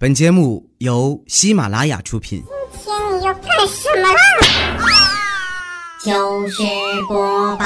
[0.00, 2.44] 本节目由喜马拉雅出品。
[2.70, 4.14] 今天你要干什么啦？
[5.98, 6.62] 糗事
[7.08, 7.64] 播报，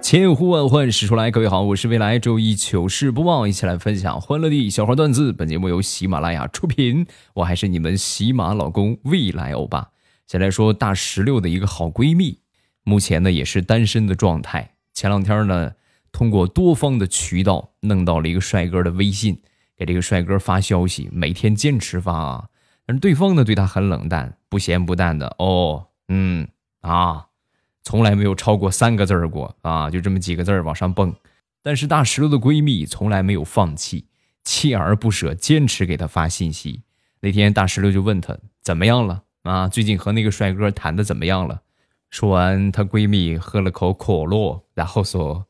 [0.00, 5.30] 千呼万唤始出来，各位好，我是未来周一糗事播报，一起来分享欢乐的小花段子。
[5.30, 9.90] 本节目由喜马拉雅出品，我还是你们喜马老公未来欧巴。
[10.26, 12.38] 先来说大石榴的一个好闺蜜，
[12.82, 14.70] 目前呢也是单身的状态。
[14.94, 15.72] 前两天呢，
[16.14, 19.36] 通过多方的渠道弄到了一个帅哥的微信，
[19.76, 22.48] 给这个帅哥发消息，每天坚持发啊。
[22.86, 26.46] 但是对方呢对他很冷淡，不咸不淡的哦，嗯
[26.82, 27.26] 啊，
[27.82, 31.12] 从来没有超过三个字儿过啊，就这么几个字儿往上蹦。
[31.64, 34.06] 但是大石榴的闺蜜从来没有放弃，
[34.44, 36.82] 锲而不舍，坚持给他发信息。
[37.20, 39.24] 那天大石榴就问他怎么样了。
[39.42, 41.62] 啊，最近和那个帅哥谈的怎么样了？
[42.10, 45.46] 说完，她闺蜜喝了口可乐，然后说：“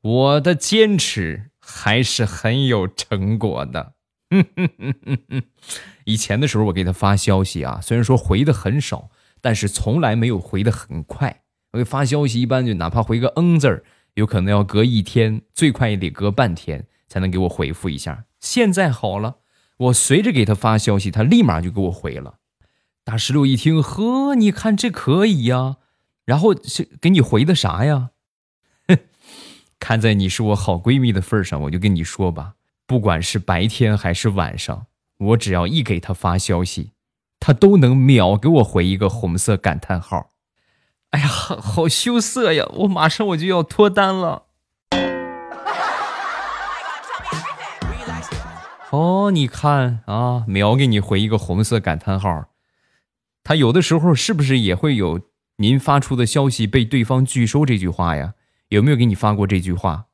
[0.00, 3.94] 我的坚持还是很有成果的。
[6.04, 11.42] ”以前的时候，我给他发消息啊，虽然说回的很少，但是从来没有回的很快。
[11.72, 18.24] 我给发消息一般就哪怕回个嗯字儿，有可能要隔一天，最快也得隔半天才能给我回复一下。
[18.40, 19.38] 现在好了，
[19.76, 22.38] 我随着给他发消息，他立马就给我回了。
[23.04, 25.76] 大石榴一听，呵，你看这可以呀，
[26.24, 28.10] 然后是给你回的啥呀？
[29.80, 32.54] 看在你是我好闺蜜的份上，我就跟你说吧，
[32.86, 34.86] 不管是白天还是晚上，
[35.18, 36.92] 我只要一给她发消息，
[37.38, 40.30] 她都能秒给我回一个红色感叹号。
[41.10, 42.66] 哎呀，好羞涩呀！
[42.74, 44.44] 我马上我就要脱单了。
[48.90, 52.46] 哦，你看啊，秒给你回一个红色感叹号。
[53.44, 55.22] 他有的时候是不是也会有
[55.56, 58.34] 您发出的消息被对方拒收这句话呀？
[58.68, 60.06] 有没有给你发过这句话？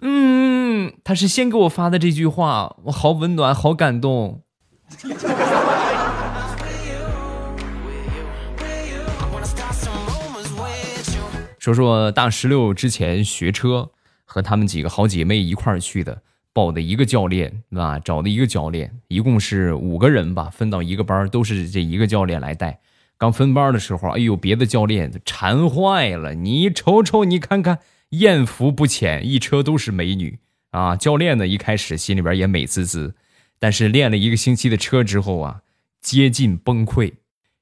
[0.00, 4.42] 嗯，他是先给我发的这句话，我好温暖，好感动。
[11.58, 13.90] 说说大石榴之前学车，
[14.24, 16.22] 和他们几个好姐妹一块儿去的。
[16.52, 22.80] 报的一个教练啊，找的一个教练，一共是五个人吧，分到一个班，都是这一个教练来带。
[23.16, 27.78] 刚分班的时候，哎呦，别的教练馋坏了，你瞅瞅，你看看，
[28.10, 30.38] 艳福不浅，一车都是美女
[30.70, 30.96] 啊。
[30.96, 33.14] 教练呢，一开始心里边也美滋滋，
[33.58, 35.60] 但是练了一个星期的车之后啊，
[36.00, 37.12] 接近崩溃，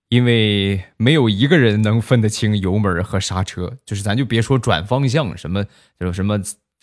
[0.08, 5.64] 因为没有一个人能分得清油门和刹车，就是咱就别说转方向什么，
[5.98, 6.40] 就什么。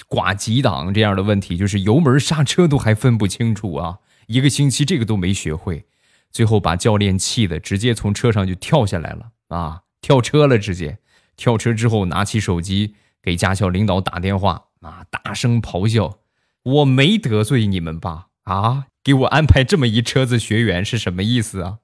[0.07, 3.97] 挂几档这样的问题，就是油门刹车都还分不清楚啊！
[4.27, 5.83] 一个星期这个都没学会，
[6.31, 9.81] 最后把教练气的直接从车上就跳下来了啊！
[10.01, 10.99] 跳车了，直接
[11.35, 16.19] 跳车之后拿起手机给驾校领导打电话啊，大声咆哮
[16.63, 18.27] ：“我没得罪你们吧？
[18.43, 21.79] 啊，给我安排这么一车子学员是什么意思啊？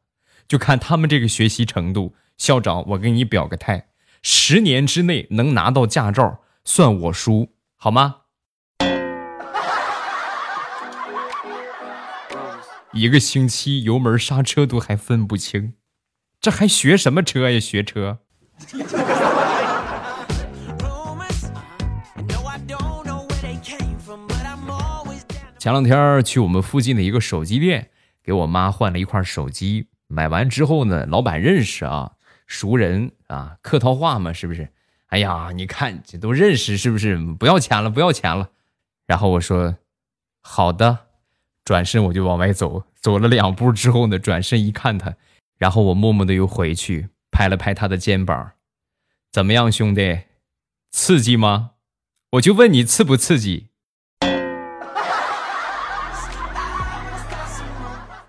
[0.48, 3.88] 就看他们这个学习程度，校长，我给你表个态，
[4.22, 8.22] 十年之内能拿到驾照算我输。”好吗？
[12.96, 15.74] 一个星期油门刹车都还分不清，
[16.40, 17.60] 这还学什么车呀？
[17.60, 18.20] 学车。
[25.60, 27.90] 前两天去我们附近的一个手机店，
[28.24, 29.90] 给我妈换了一块手机。
[30.08, 32.14] 买完之后呢，老板认识啊，
[32.48, 34.70] 熟人啊，客套话嘛，是不是？
[35.08, 37.18] 哎呀，你看这都认识是不是？
[37.18, 38.52] 不要钱了，不要钱了。
[39.06, 39.76] 然后我说
[40.40, 41.08] 好的，
[41.66, 42.86] 转身我就往外走。
[43.02, 45.16] 走了两步之后呢，转身一看他，
[45.58, 48.54] 然后我默默的又回去拍了拍他的肩膀。
[49.32, 50.22] 怎么样，兄弟？
[50.92, 51.72] 刺激吗？
[52.32, 53.68] 我就问你刺不刺激？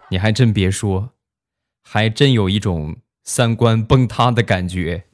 [0.09, 1.11] 你还真别说，
[1.83, 5.05] 还真有一种三观崩塌的感觉。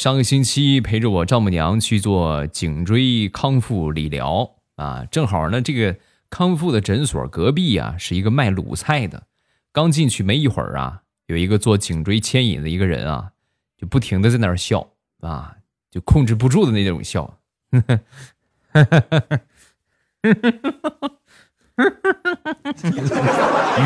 [0.00, 5.94] 上个星期陪着我丈母娘去做颈椎康复理疗啊，正好呢，这个
[6.30, 9.24] 康复的诊所隔壁啊是一个卖卤菜的。
[9.72, 13.32] 刚进去没一会儿啊，有一个做颈椎牵引的一个人啊，
[13.76, 14.88] 就不停的在那儿笑
[15.20, 15.56] 啊，
[15.90, 17.38] 就控制不住的那种笑，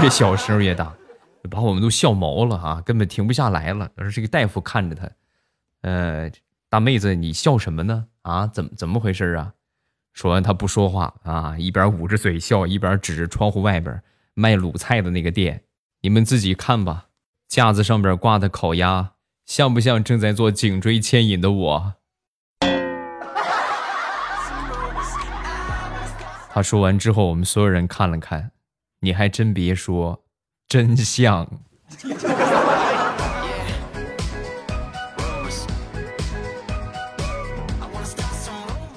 [0.00, 0.94] 越小声越大，
[1.50, 3.90] 把我们都笑毛了啊，根本停不下来了。
[3.96, 5.10] 而这个大夫看着他。
[5.84, 6.30] 呃，
[6.70, 8.06] 大妹子，你笑什么呢？
[8.22, 9.52] 啊，怎么怎么回事啊？
[10.14, 14.02] 说完，他不说话啊，一边捂着嘴笑，一边指着窗户外边
[14.32, 15.64] 卖卤菜的那个店。
[16.00, 17.08] 你们自己看吧，
[17.46, 19.12] 架子上边挂的烤鸭，
[19.44, 21.94] 像不像正在做颈椎牵引的我？
[26.48, 28.52] 他说完之后，我们所有人看了看，
[29.00, 30.24] 你还真别说，
[30.66, 31.46] 真像。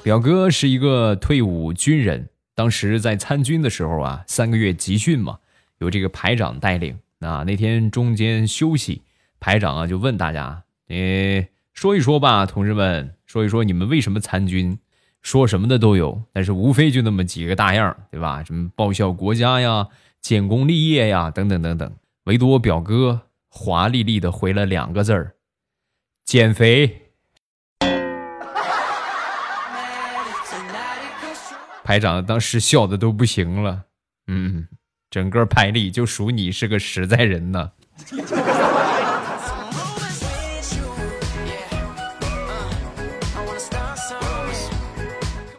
[0.08, 5.40] 表哥是一个退伍军人，当时在参军的时候啊，三个月集训嘛，
[5.80, 6.98] 由这个排长带领。
[7.20, 9.02] 啊，那天中间休息，
[9.42, 14.80] 排长啊就问大家：“你说一说吧，同志们，说一说你们为什么参军？
[15.22, 18.42] 说什么的都有，但是无非就那么几个大样，对吧？
[18.46, 19.90] 什么报效国家呀、
[20.22, 21.94] 建功立业呀，等等等等。
[22.24, 25.36] 唯独我表哥华丽丽的回了两个字儿：
[26.24, 27.02] 减肥。”
[31.88, 33.86] 排长当时笑的都不行了，
[34.28, 34.68] 嗯。
[35.10, 37.72] 整个排里就数你是个实在人呢。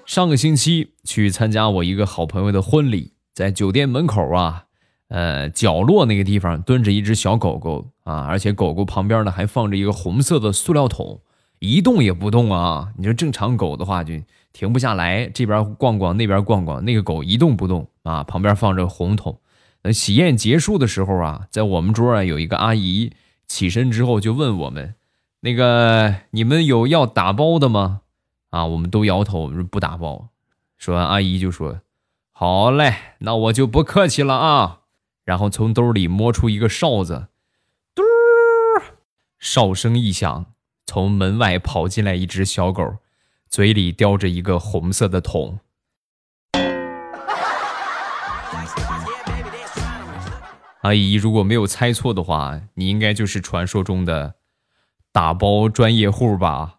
[0.04, 4.64] 上个星期去参加我一个好朋友的婚礼，在酒店门口啊，
[5.08, 11.22] 呃，角落那个地方蹲着一只小狗狗啊，而且狗狗旁边呢还放着一个红色的塑料桶，
[11.60, 12.92] 一动也不动啊。
[12.98, 14.12] 你说正常狗的话就
[14.53, 17.89] 停不下来，这边逛逛那边逛逛，那个狗一动不动。
[18.03, 19.41] 啊，旁边放着红桶。
[19.83, 23.12] 呃喜宴结束的时候啊，在我们桌啊有一个阿姨
[23.47, 24.95] 起身之后就问我们
[25.41, 28.00] ：“那个你们有要打包的吗？”
[28.50, 30.31] 啊，我们都摇头说不打包。
[30.79, 31.81] 说完，阿姨就说
[32.33, 34.81] ：“好嘞，那我就不客气了啊。”
[35.25, 37.27] 然后从兜里摸出一个哨子，
[37.95, 38.03] 嘟，
[39.39, 40.47] 哨声一响，
[40.87, 42.97] 从门外跑进来一只小狗，
[43.50, 45.59] 嘴里叼着一个红色的桶。
[50.83, 54.35] 阿姨，如果没有猜错的话，你应该就是传说中的
[55.12, 56.77] 打包专业户吧？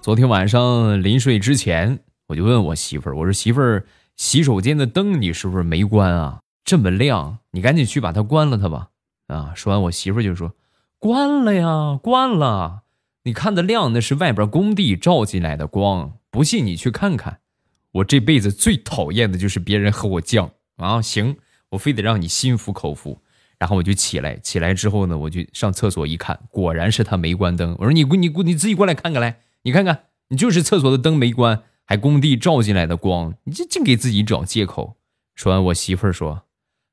[0.00, 3.84] 昨天晚上临睡之前，我就问我媳妇儿：“我说媳妇儿，
[4.16, 6.40] 洗手间的灯你是不是没关啊？
[6.64, 8.88] 这么亮，你赶紧去把它关了它吧。”
[9.30, 9.52] 啊！
[9.54, 10.54] 说完，我媳妇就说
[10.98, 12.82] ：“关了呀，关了。
[13.22, 17.40] 你看的亮，那是外边工地照进来的光。”不信你去看看，
[17.92, 21.02] 我这辈子最讨厌的就是别人和我犟啊！
[21.02, 21.36] 行，
[21.70, 23.22] 我非得让你心服口服。
[23.58, 27.76] 然后我就起来，起来之后呢，我就上厕所一看，果然是他没关灯。
[27.78, 34.96] 我说你你你自己过来看看来，你看看，你就是厕所的灯没关，还工地照进来的光，你这净给自己找借口。
[35.34, 36.44] 说完，我媳妇儿说：“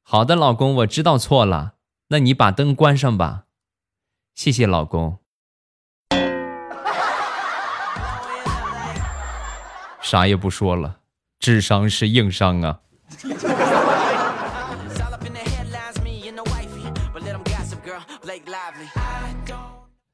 [0.04, 1.76] 好的，老公，我知道错了，
[2.10, 3.46] 那你把灯关上吧。”
[4.34, 5.18] 谢谢老公。
[10.02, 11.00] 啥也不说了，
[11.40, 12.80] 智商是硬伤啊！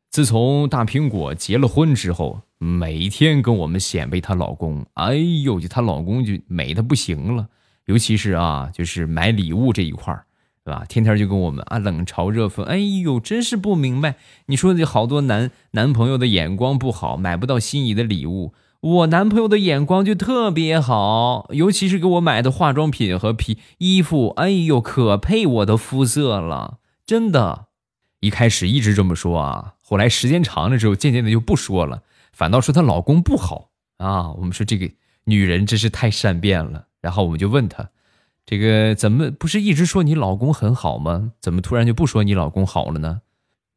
[0.10, 5.14] 自从大苹果结了婚之后，每天跟我们显摆她老公，哎
[5.44, 7.48] 呦，就她老公就美的不行了。
[7.86, 10.26] 尤其是啊，就是买礼物这一块儿，
[10.66, 10.86] 是吧？
[10.88, 14.16] 天天就跟我们啊冷嘲热讽，哎呦，真是不明白，
[14.46, 18.54] 你说这好多男男朋友的眼光不好，买不到心仪的礼物。
[18.80, 27.68] 我男朋友的眼光就特别好，尤其是给我买的化妆品和皮衣服，哎呦，可配我的肤色了，真的。
[28.22, 34.32] 一开始一直这么说啊，后来时间长了之后，渐渐的就不说了，反倒说她老公不好啊。
[34.32, 34.90] 我们说这个
[35.26, 36.88] 女人真是太善变了。
[37.02, 37.90] 然后我们就问她，
[38.46, 41.32] 这个怎么不是一直说你老公很好吗？
[41.40, 43.22] 怎么突然就不说你老公好了呢？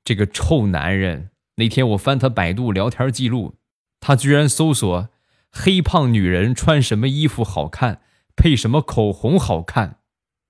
[0.05, 3.55] 这个臭男人，那天我翻他百度聊天记录。
[4.01, 5.09] 他居然搜索
[5.51, 8.01] “黑胖女人穿什么衣服好看，
[8.37, 9.99] 配什么口红好看”，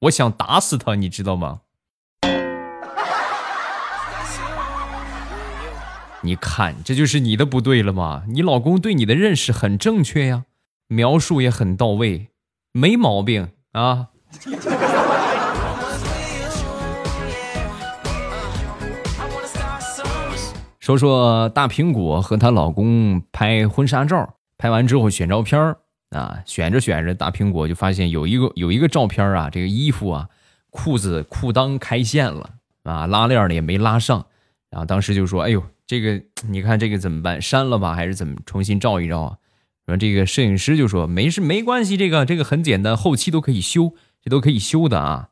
[0.03, 1.61] 我想打死他，你知道吗？
[6.23, 8.25] 你看，这就是你的不对了吗？
[8.29, 10.47] 你老公对你的认识很正确呀，
[10.89, 12.31] 描述也很到位，
[12.73, 14.09] 没毛病啊。
[20.81, 25.77] 说说大苹果和她老公拍婚纱照，拍完之后选照片
[26.11, 30.29] 啊，选着选着，大苹果就发现有一个有一个照片啊，这个衣服啊，
[30.71, 32.51] 裤子裤裆开线了
[32.85, 34.25] 啊，拉链呢也没拉上，
[34.71, 37.43] 然后当时就说：“哎呦，这个你看这个怎么办？
[37.43, 39.37] 删了吧，还是怎么重新照一照啊？”
[39.87, 45.31] 然后这个摄影师就说：“没事，没关系，这个这个很简单，后期都可以修，这都可以修的啊。”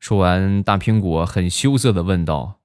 [0.00, 2.58] 说完，大苹果很羞涩的问道。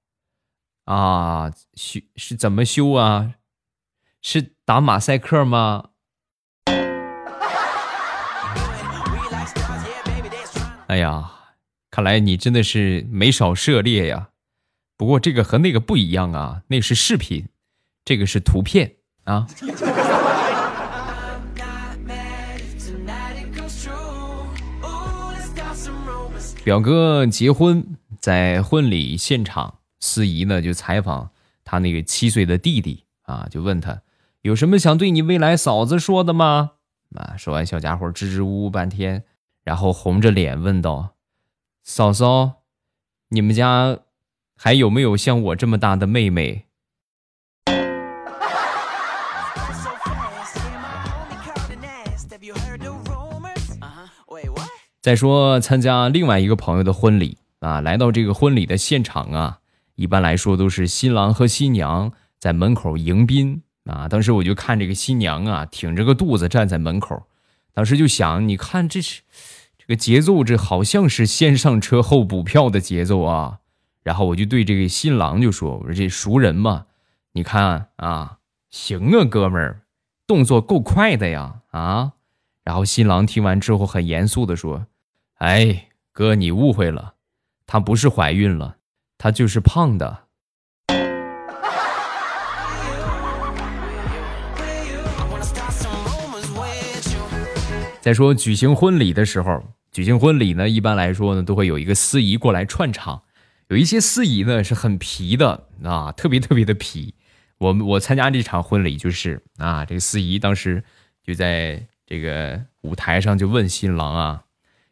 [0.85, 3.35] 啊，修是怎么修啊？
[4.21, 5.89] 是打马赛克吗？
[10.87, 11.31] 哎呀，
[11.91, 14.29] 看来你真的是没少涉猎呀。
[14.95, 17.47] 不过这个和那个不一样啊，那是视频，
[18.03, 19.45] 这个是图片啊。
[26.67, 31.31] 表哥结婚，在婚礼现场，司仪呢就采访
[31.63, 34.01] 他那个七岁的弟弟啊，就问他
[34.41, 36.71] 有什么想对你未来嫂子说的吗？
[37.15, 39.23] 啊，说完小家伙支支吾吾半天，
[39.63, 41.11] 然后红着脸问道
[41.85, 42.55] ：“嫂嫂，
[43.29, 43.99] 你们家
[44.57, 46.65] 还有没有像我这么大的妹妹？”
[55.07, 59.59] 再说参加另外一个朋友的婚礼啊，来到这个婚礼的现场啊，
[59.95, 64.09] 一般来说都是新郎和新娘在门口迎宾啊。
[64.09, 67.23] 当时我就看这个新娘啊，挺着个肚子站在门口，
[67.73, 69.21] 当时就想，你看这是
[69.77, 73.59] 这个节奏，这好像是先上车后补票的节奏啊。
[74.03, 76.87] 然后我就对这个新郎就说：“我说这熟人嘛，
[77.31, 79.83] 你看啊，行啊，哥们儿，
[80.27, 82.11] 动作够快的呀啊。”
[82.65, 84.85] 然后新郎听完之后很严肃的说。
[85.37, 87.13] 哎，哥，你误会了，
[87.67, 88.77] 她不是怀孕了，
[89.19, 90.23] 她就是胖的。
[98.01, 103.21] 再说举行婚礼的时候，举行婚礼呢，一般来说呢，都会有一个司仪过来串场。
[103.67, 107.13] 有一些司仪呢是很皮的啊，特别特别的皮。
[107.59, 110.83] 我我参加这场婚礼就是啊，这个司仪当时
[111.23, 114.43] 就在这个舞台上就问新郎啊。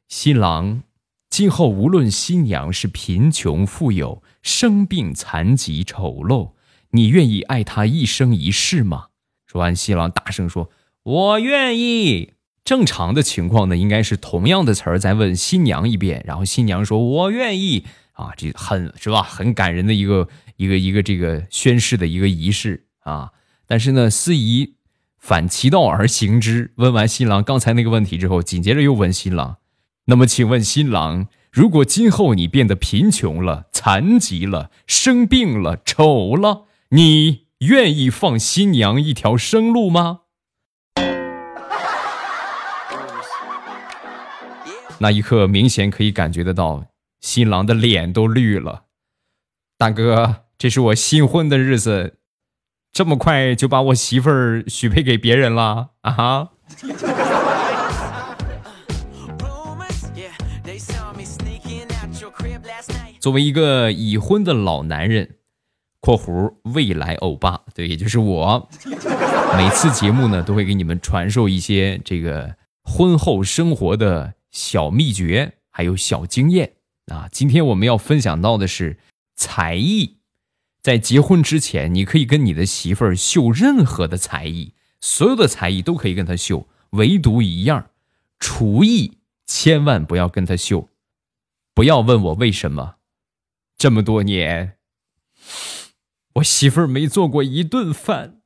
[0.08, 0.84] 新郎，
[1.30, 6.52] 今后无论新娘是贫穷富有、生病残疾丑陋，
[6.92, 9.08] 你愿意爱她一生一世吗？
[9.48, 10.70] 说完，新郎大声说
[11.04, 12.34] ：“我愿意。”
[12.64, 19.24] 正常的情况呢，应该是同样的词儿再问新娘一遍，然后新娘说：“我愿意。”啊，这很是吧？
[19.24, 23.32] 很感人的一个一个一个这个宣誓的一个仪式啊。
[23.68, 24.76] 但是呢，司仪
[25.18, 29.58] 反其道而行之，问完新郎刚才那个问题之后，紧接着又问新郎。
[30.08, 40.20] 那么，请问新郎，如果今后你变得贫穷了、残疾了、生病了、丑了，你愿意放新娘一条生路吗？
[45.00, 46.86] 那一刻，明显可以感觉得到，
[47.20, 48.84] 新郎的脸都绿了。
[49.80, 52.20] 大哥，这是我新婚的日子，
[52.94, 56.12] 这么快就把我媳妇儿许配给别人了啊？
[56.12, 56.52] 哈！
[63.26, 65.38] 作为一个已婚的老男人
[66.00, 68.70] （括弧未来欧巴），对，也就是我，
[69.58, 76.74] 每次节目呢都会给你们传授一些这个婚后生活的小秘诀，还有小经验
[77.08, 77.28] 啊。
[77.32, 79.00] 今天我们要分享到的是
[79.34, 80.18] 才艺，
[80.84, 87.88] 在结婚之前，你可以跟你的媳妇儿秀任何的才艺，所有的才艺都可以跟她秀，唯独一样，
[88.38, 89.18] 厨艺
[89.48, 90.90] 千万不要跟她秀，
[91.74, 92.95] 不要问我为什么。
[93.78, 94.78] 这么多年，
[96.36, 98.40] 我媳妇儿没做过一顿饭。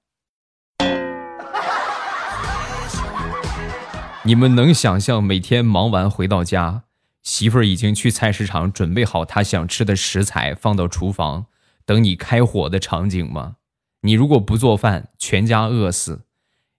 [4.25, 6.85] 你们能想象每天忙完回到家，
[7.21, 11.45] 媳妇儿已经去菜市场准备好她想吃的食材，放到厨房
[11.85, 13.57] 等你开火的场景吗？
[14.01, 16.23] 你如果不做饭，全家饿死，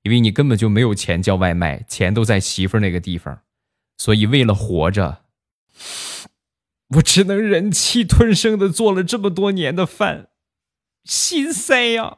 [0.02, 3.42] 因为你根本就没有钱叫外卖，钱都在媳妇儿那个地方。
[3.96, 5.22] 所以为了活着。
[6.96, 10.26] 我只能忍气吞声的做了这么多年的饭，
[11.04, 12.16] 心塞呀！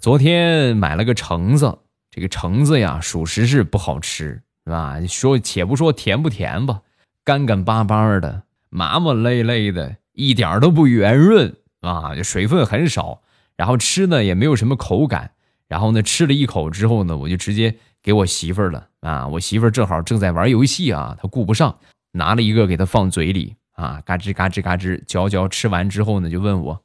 [0.00, 1.78] 昨天买了个橙子，
[2.10, 4.98] 这个橙子呀，属实是不好吃，是吧？
[5.06, 6.80] 说且不说甜不甜吧，
[7.22, 13.20] 干干巴巴的，麻麻累累的，一点都不圆润啊，水分很少，
[13.56, 15.32] 然后吃呢也没有什么口感。
[15.72, 19.26] 然后呢，吃了一口之后呢，我就直接给我媳妇儿了啊！
[19.26, 21.78] 我媳妇儿正好正在玩游戏啊，她顾不上，
[22.10, 25.48] 拿了一个给她放嘴里啊，嘎吱嘎吱嘎吱嚼嚼。
[25.48, 26.82] 吃完之后呢，就问我：“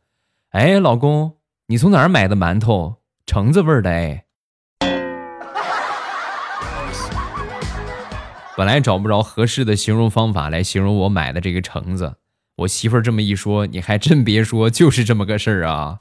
[0.56, 2.96] 哎，老公，你从哪儿买的馒头？
[3.26, 4.24] 橙子味儿的哎。
[8.56, 12.16] ”本来找不着合适的形容方法来形容我买的这个橙子，
[12.56, 16.00] 我媳妇儿这么一说，你还真别说，就是这么个事儿啊。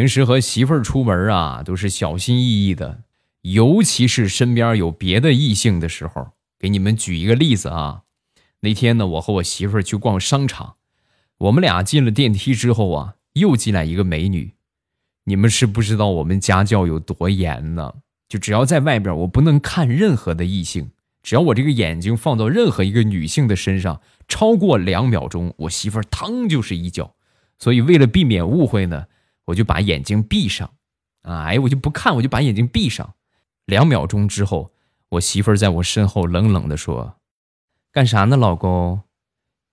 [0.00, 3.02] 平时和媳妇儿出门啊，都是小心翼翼的，
[3.42, 6.28] 尤其是身边有别的异性的时候。
[6.58, 8.04] 给你们举一个例子啊，
[8.60, 10.76] 那天呢，我和我媳妇儿去逛商场，
[11.36, 14.54] 我们俩进了电梯之后啊，又进来一个美女。
[15.24, 17.92] 你们是不知道我们家教有多严呢？
[18.26, 20.92] 就只要在外边，我不能看任何的异性。
[21.22, 27.12] 只要我这个眼睛放到任何一个女性的身上，超过两秒钟，我媳妇儿腾就是一脚。
[27.58, 29.04] 所以为了避免误会呢，
[29.50, 30.70] 我就把眼睛闭上。
[31.22, 33.14] 哎，我就不看，我就把眼睛闭上。
[33.66, 34.72] 两秒钟之后，
[35.10, 37.16] 我媳妇儿在我身后冷冷的说
[37.92, 39.02] ：“干啥呢，老公？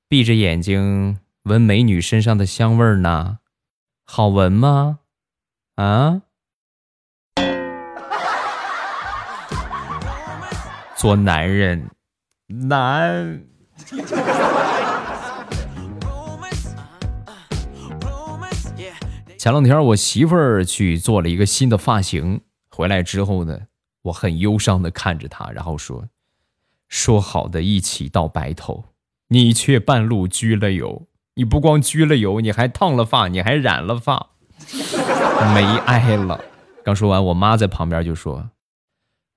[0.10, 3.39] 闭着眼睛闻美女身上的香味儿呢？
[4.03, 5.00] 好闻吗？
[5.75, 6.24] 啊？”
[10.98, 11.89] 做男人
[12.48, 13.43] 难。
[19.38, 23.62] 前两天我媳妇儿去做了一个新的发型，回来之后呢，
[24.01, 26.08] 我很忧伤的看着她，然后说
[26.89, 28.86] ：“说好的一起到白头，
[29.27, 31.08] 你却半路焗了油。
[31.36, 34.32] 你不光焗了油，你还烫了发，你还染了发，
[35.53, 36.44] 没爱了。”
[36.84, 38.50] 刚说完，我妈在旁边就说。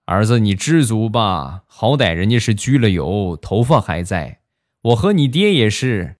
[0.06, 4.40] 儿子，你知足吧，好歹人家是焗了油，头发还在。
[4.82, 6.16] 我和你爹也是，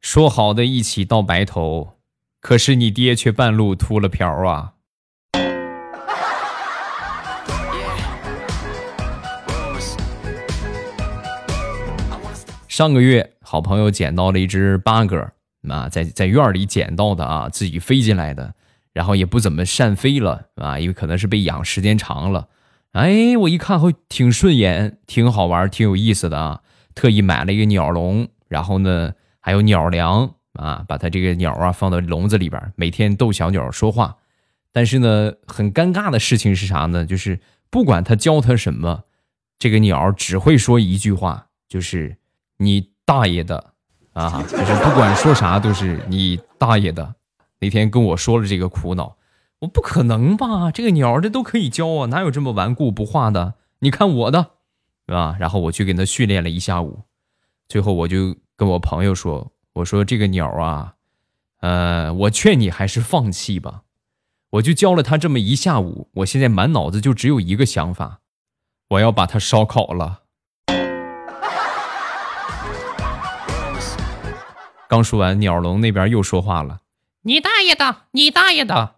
[0.00, 1.94] 说好的一起到白头，
[2.44, 4.74] 可是你爹却半路秃了瓢啊。
[12.68, 15.32] 上个月，好朋友捡到了一只八哥，
[15.70, 18.52] 啊，在在院里捡到的啊，自己飞进来的，
[18.92, 22.48] 然后也不怎么善飞了啊，因为可能是被养时间长了。
[22.92, 26.60] 哎，我一看会挺顺眼，挺好玩，挺有意思的啊！
[26.94, 34.16] 特意买了一个鸟笼，然后呢还有鸟粮啊，把它这个鸟啊放到笼子里边，每天逗小鸟说话。
[34.72, 37.06] 但是呢，很尴尬的事情是啥呢？
[37.06, 37.38] 就是
[37.70, 39.04] 不管他教它什么，
[39.58, 42.16] 这个鸟只会说一句话，就是
[42.58, 43.72] “你大爷的”，
[44.14, 47.14] 啊，就是不管说啥都是“你大爷的”。
[47.60, 49.16] 那天跟我说了这个苦恼。
[49.60, 50.70] 我不可能吧？
[50.70, 53.54] 这个鸟这都可以教啊，哪有这么顽固不化的？
[53.78, 54.50] 你看我的，
[55.06, 55.36] 是吧？
[55.38, 57.04] 然后我去给它训练了一下午，
[57.68, 60.94] 最后我就跟我朋友说：“我说这个鸟啊，
[61.60, 63.82] 呃，我劝你还是放弃吧。”
[64.54, 68.20] 我就教了它这么一下午，我现在满脑子就只有一个想法，
[68.90, 70.20] 我要把它烧烤了。
[74.86, 76.82] 刚说完，鸟笼那边又说话了
[77.22, 78.02] ：“你大爷的！
[78.12, 78.96] 你大爷的！”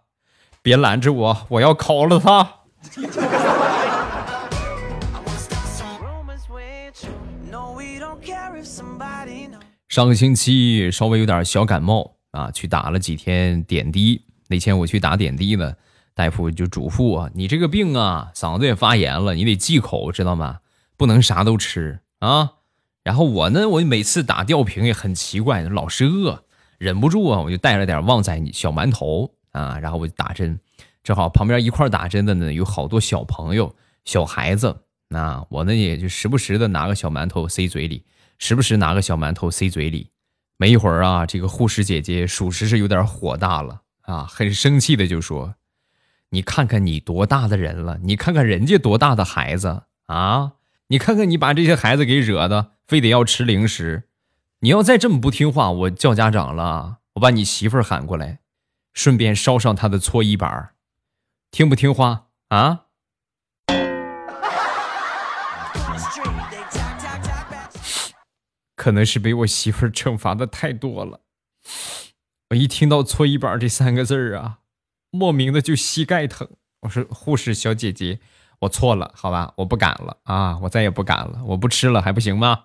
[0.61, 2.57] 别拦着我，我要烤了他。
[9.97, 14.21] 上个星期稍微有点小感冒啊，去打了几天点滴。
[14.47, 15.73] 那天我去打点滴呢，
[16.13, 20.59] 大夫就嘱咐啊，你这个病啊，嗓子也发炎了，你得忌口，知道吗？
[20.97, 22.51] 不能啥都吃啊。
[23.03, 26.43] 然后我呢，我每次打吊瓶也很奇怪，老是饿，
[26.77, 29.31] 忍不住啊，我就带了点旺仔小馒头。
[29.51, 30.59] 啊，然后我就打针，
[31.03, 34.83] 正好旁边一块打针的呢，有好多小朋友、小孩子。
[35.07, 38.03] 那我呢，也就时不时的拿个小馒头塞嘴里，
[38.37, 40.11] 时不时拿个小馒头塞嘴里。
[40.57, 45.55] 没一会儿啊，这个护士姐姐属实是有点火大了啊，很生气的就说
[46.31, 50.53] ：“你看看你多大的人了，你看看人家多大的孩子啊，
[50.87, 54.05] 你看看你把这些孩子给惹的，非得要吃零食。
[54.61, 58.39] 你要再这么不听话，我叫家长了，我把你媳妇儿喊过来。”
[58.95, 60.71] 顺便烧上他的搓衣板
[61.51, 62.85] 听不听话啊？
[68.87, 71.19] 可能是被我媳妇儿惩罚的太多了，
[72.51, 74.59] 我一听到搓衣板这三个字儿啊，
[75.11, 76.47] 莫名的就膝盖疼。
[76.83, 78.21] 我说护士小姐姐，
[78.59, 82.63] 我错了，好吧，我不敢了啊，我再也不敢了，我不吃了还不行吗？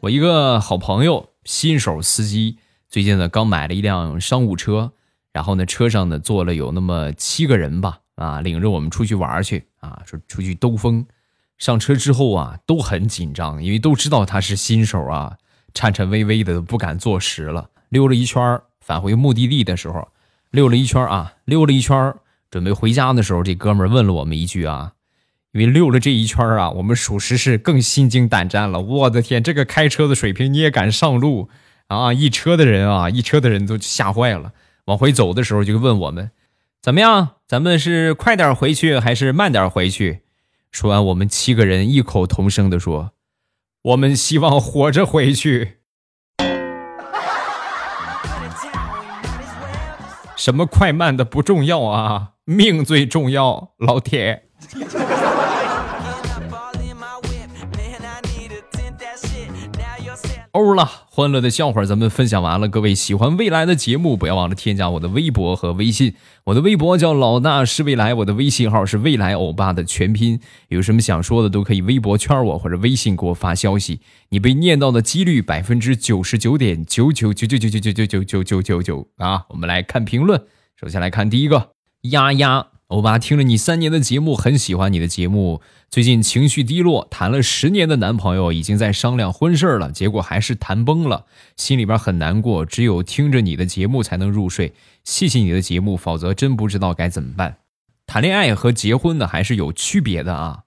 [0.00, 4.94] 我一个好朋友，新手司机，最近呢刚买了一辆商务车，
[5.34, 11.06] 然后呢车上呢坐了有那么七个人吧，啊，领着我们出去玩去啊，说出去兜风。
[11.56, 15.38] 上车之后啊都很紧张，因为都知道他是新手啊，
[15.72, 17.70] 颤颤巍巍的都不敢坐实了。
[17.88, 20.08] 溜了一圈，返回目的地的时候，
[20.50, 22.14] 溜了一圈啊，溜了一圈，
[22.50, 24.92] 准备回家的时候，这哥们问了我们一句啊。
[25.52, 28.78] 因为溜了这一圈啊，我们属实是更心惊胆战了。
[28.78, 31.48] 我的天，这个开车的水平你也敢上路
[31.86, 32.12] 啊？
[32.12, 34.52] 一车的人啊，一车的人都吓坏了。
[34.84, 36.30] 往回走的时候就问我们，
[36.82, 37.35] 怎么样？
[37.48, 40.22] 咱们是快点回去还是慢点回去？
[40.72, 43.12] 说完，我们七个人异口同声的说
[43.82, 45.76] ：“我们希望活着回去。”
[50.34, 54.48] 什么快慢的不重要啊，命最重要，老铁。
[60.56, 62.66] 欧了，欢乐的笑话咱们分享完了。
[62.66, 66.14] 各位喜欢未来的节目，不要忘了添加我的微博和微信。
[66.44, 70.40] 我的微博叫老大是未来，我的微信号是未来欧巴的全拼。
[70.68, 74.00] 有什么想说的，都可以微博圈我或者微信给我发消息。
[74.30, 79.44] 你被念到的几率百分之九十九点九九九九九九九九九九九九九啊！
[79.50, 80.40] 我们来看评论，
[80.80, 82.75] 首先来看第一个，丫丫。
[82.88, 85.60] 欧巴听了你三年的节目，很喜欢你的节目。
[85.90, 92.64] 最近情绪低落，谈了十年的男朋友已经在商量婚事了，结果还是谈崩了，心里边很难过。
[92.64, 94.72] 只有听着你的节目才能入睡。
[95.02, 97.56] 谢谢你的节目，否则真不知道该怎么办。
[98.06, 100.60] 谈恋爱和结婚呢还是有区别的啊。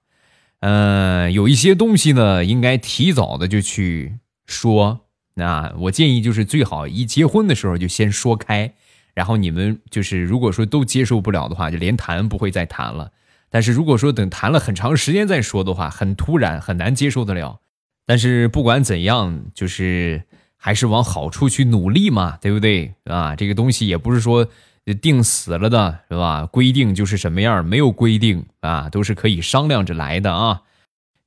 [0.60, 5.06] 嗯，有一些东西呢，应该提早的就去说。
[5.36, 8.74] 那我建议就是最好一结婚的时候就先说开。
[9.14, 13.12] 然后你们就是，如果说都接受不了的话，就连谈不会再谈了。
[13.50, 17.60] 但是如果说等谈了很长时间再说的话，很突然，很难接受得了。
[18.06, 20.22] 但是不管怎样，就是
[20.56, 23.34] 还是往好处去努力嘛，对不对啊？
[23.34, 24.46] 这个东西也不是说
[25.00, 26.46] 定死了的，是吧？
[26.46, 30.62] 规定就是什么样，没有规定啊，都是可以商量着来的啊。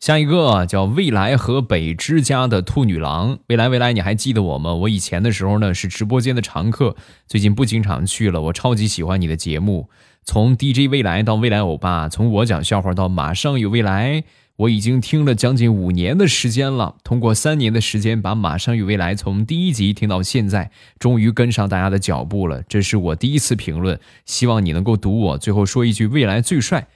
[0.03, 4.73] 下一个叫未来河北之家的兔女郎，未来未来，你还记得我吗？
[4.73, 8.41] 我以前的时候呢是直播间的常客，最近不经常去了。
[8.41, 9.89] 我超级喜欢你的节目，
[10.25, 14.25] 从 DJ 未来到未来欧巴，从我讲笑话到马上有未来，
[14.57, 16.97] 我已经听了将近五年的时间了。
[17.05, 22.61] 通过三年的时间，把马上有未来从第一集听到现在，终于跟上大家的脚步了。
[22.67, 25.37] 这是我第一次评论，希望你能够读我。
[25.37, 26.89] 最后说一句，未来最帅。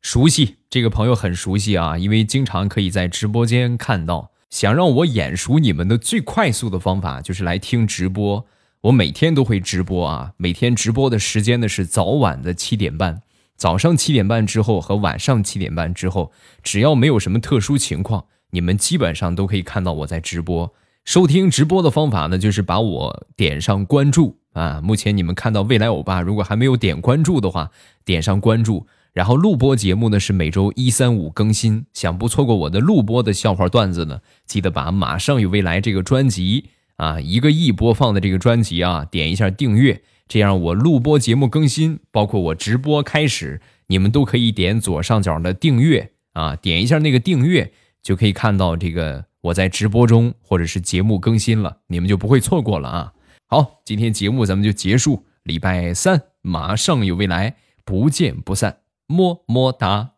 [0.00, 4.30] 熟悉这个朋友很熟悉啊，因为经常可以在直播间看到。
[4.50, 8.46] 想让我眼熟你们的最快速的方法就是来听直播。
[8.80, 13.20] 我每天都会直播啊，每天直播的时间呢是早晚的七点半，
[13.56, 16.32] 早上七点半之后和晚上七点半之后，
[16.62, 20.72] 只要没有什么特殊情况，你们基本上都可以看到我在直播。
[21.04, 24.80] 收听直播的方法呢，就是把我点上关注啊。
[24.82, 27.70] 目前你们看到未来欧巴，如果还没有点关注的话，
[28.04, 28.86] 点上关注。
[29.12, 53.12] 然后录播节目呢是每周一、三、五更新，想不错过我的录播的笑话段子呢，记得把《马上有未来》这个专辑啊，一个亿播放的这个专辑啊，点一下订阅，这样我录播节目更新，包括我直播开始，你们都可以点左上角的订阅啊，点一下那个订阅，就可以看到这个我在直播中或者是节目更新了，你们就不会错过了啊。
[53.46, 58.87] 好，今天节目咱们就结束，礼拜三马上有未来，不见不散。
[59.10, 60.10] 么么哒！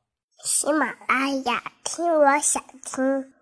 [0.45, 3.33] 喜马拉雅，听我想听。